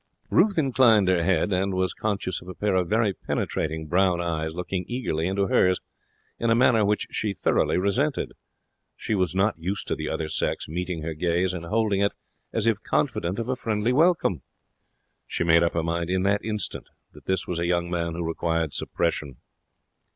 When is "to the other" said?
9.89-10.27